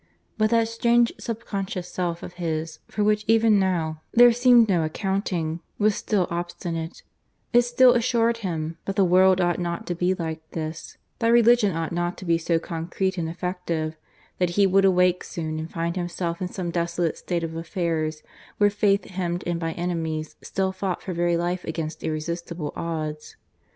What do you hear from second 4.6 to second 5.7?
no accounting,